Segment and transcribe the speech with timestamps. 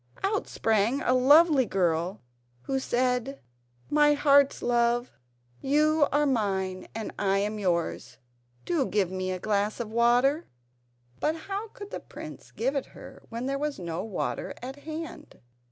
[0.23, 2.21] out sprang a lovely girl,
[2.63, 3.39] who said:
[3.87, 5.11] "My heart's love,
[5.61, 8.17] you are mine and I am yours;
[8.65, 10.47] do give me a glass of water."
[11.19, 15.37] But how could the prince give it her when there was no water at hand?